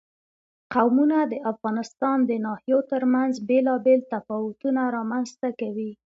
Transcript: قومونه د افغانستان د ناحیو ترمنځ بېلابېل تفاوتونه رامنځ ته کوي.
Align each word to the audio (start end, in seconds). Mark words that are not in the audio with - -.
قومونه 0.73 1.17
د 1.31 1.33
افغانستان 1.51 2.17
د 2.29 2.31
ناحیو 2.45 2.79
ترمنځ 2.91 3.33
بېلابېل 3.49 4.01
تفاوتونه 4.13 4.81
رامنځ 4.95 5.27
ته 5.39 5.49
کوي. 5.59 5.91